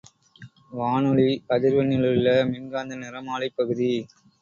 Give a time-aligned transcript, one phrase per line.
[0.71, 3.91] வானொலி அதிர்வெண்ணிலுள்ள மின்காந்த நிறமாலைப் பகுதி.